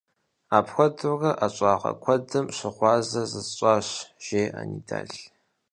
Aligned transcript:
-Апхуэдэурэ 0.57 1.31
ӀэщӀагъэ 1.39 1.91
куэдым 2.03 2.45
щыгъуазэ 2.55 3.21
зысщӀащ,- 3.31 3.87
жеӀэ 4.23 4.61
Нидал. 4.69 5.11